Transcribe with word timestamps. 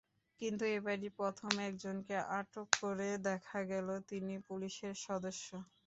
কিন্তু 0.39 0.63
এবারই 0.71 1.09
প্রথম 1.19 1.51
একজনকে 1.67 2.15
আটক 2.33 2.67
করে 2.81 3.07
দেখা 3.27 3.59
গেল 3.71 3.87
তিনি 4.09 4.33
পুলিশের 4.47 4.95
সদস্য। 5.05 5.47